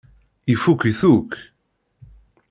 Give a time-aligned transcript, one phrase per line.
[0.53, 1.31] Ifukk-it akk.